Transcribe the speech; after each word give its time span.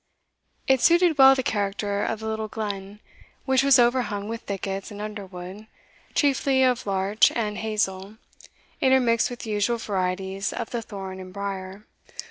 It 0.67 0.81
suited 0.81 1.19
well 1.19 1.35
the 1.35 1.43
character 1.43 2.03
of 2.03 2.19
the 2.21 2.25
little 2.27 2.47
glen, 2.47 3.01
which 3.45 3.61
was 3.61 3.77
overhung 3.77 4.27
with 4.27 4.41
thickets 4.41 4.89
and 4.89 4.99
underwood, 4.99 5.67
chiefly 6.15 6.63
of 6.63 6.87
larch 6.87 7.31
and 7.33 7.59
hazel, 7.59 8.17
intermixed 8.81 9.29
with 9.29 9.41
the 9.41 9.51
usual 9.51 9.77
varieties 9.77 10.53
of 10.53 10.71
the 10.71 10.81
thorn 10.81 11.19
and 11.19 11.31
brier. 11.31 11.85